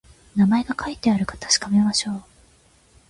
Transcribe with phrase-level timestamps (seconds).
[0.35, 2.23] 名前が書いてあるか確かめましょう